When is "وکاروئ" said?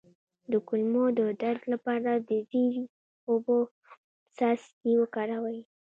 4.97-5.59